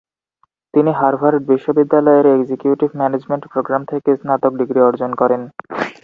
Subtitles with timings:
[0.73, 5.41] তিনি হার্ভার্ড বিশ্ববিদ্যালয়ের executive management programme থেকে স্নাতক ডিগ্রি অর্জন করেন।